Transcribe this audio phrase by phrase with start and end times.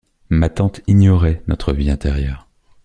[0.31, 2.47] Ma tante ignorait notre vie intérieure.